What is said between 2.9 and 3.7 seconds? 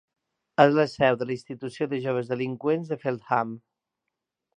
de Feltham.